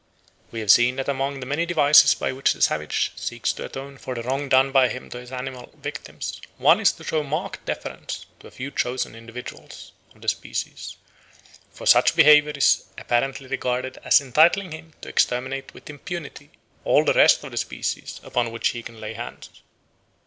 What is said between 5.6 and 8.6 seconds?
victims one is to show marked deference to a